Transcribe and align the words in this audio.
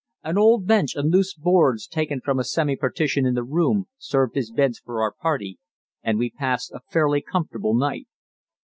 An 0.23 0.35
old 0.35 0.65
bench 0.65 0.95
and 0.95 1.11
loose 1.11 1.35
boards 1.35 1.85
taken 1.85 2.21
from 2.21 2.39
a 2.39 2.43
semi 2.43 2.75
partition 2.75 3.23
in 3.23 3.35
the 3.35 3.43
room 3.43 3.85
served 3.99 4.35
as 4.35 4.49
beds 4.49 4.79
for 4.79 4.99
our 4.99 5.11
party, 5.11 5.59
and 6.01 6.17
we 6.17 6.31
passed 6.31 6.71
a 6.71 6.79
fairly 6.91 7.21
comfortable 7.21 7.75
night. 7.75 8.07